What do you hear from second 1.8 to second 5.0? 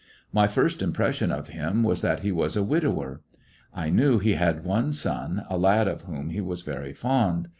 was that he was a widower. I knew he had one